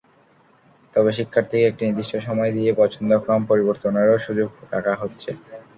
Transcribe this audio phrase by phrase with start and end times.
[0.93, 5.29] তবে শিক্ষার্থীকে একটি নির্দিষ্ট সময় দিয়ে পছন্দক্রম পরিবর্তনেরও সুযোগ রাখা হচ্ছে।